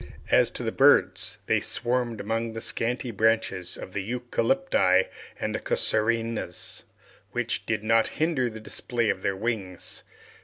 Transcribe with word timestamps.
As 0.31 0.49
to 0.57 0.63
the 0.63 0.71
birds, 0.71 1.37
they 1.45 1.59
swarmed 1.59 2.19
among 2.19 2.53
the 2.53 2.59
scanty 2.61 3.11
branches 3.11 3.77
of 3.77 3.93
the 3.93 4.01
eucalypti 4.01 5.09
and 5.39 5.63
casuarinas, 5.63 6.85
which 7.33 7.67
did 7.67 7.83
not 7.83 8.07
hinder 8.17 8.49
the 8.49 8.59
display 8.59 9.11
of 9.11 9.21
their 9.21 9.35
wings. 9.35 10.01